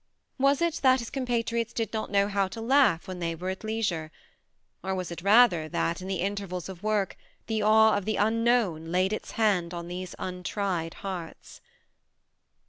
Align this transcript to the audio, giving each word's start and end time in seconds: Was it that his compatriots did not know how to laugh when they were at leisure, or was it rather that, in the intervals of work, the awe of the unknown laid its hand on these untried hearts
Was 0.39 0.63
it 0.63 0.79
that 0.81 0.97
his 0.97 1.11
compatriots 1.11 1.73
did 1.73 1.93
not 1.93 2.09
know 2.09 2.27
how 2.27 2.47
to 2.47 2.59
laugh 2.59 3.07
when 3.07 3.19
they 3.19 3.35
were 3.35 3.51
at 3.51 3.63
leisure, 3.63 4.11
or 4.81 4.95
was 4.95 5.11
it 5.11 5.21
rather 5.21 5.69
that, 5.69 6.01
in 6.01 6.07
the 6.07 6.21
intervals 6.21 6.67
of 6.67 6.81
work, 6.81 7.15
the 7.45 7.61
awe 7.61 7.95
of 7.95 8.05
the 8.05 8.15
unknown 8.15 8.85
laid 8.85 9.13
its 9.13 9.33
hand 9.33 9.75
on 9.75 9.87
these 9.87 10.15
untried 10.17 10.95
hearts 11.05 11.61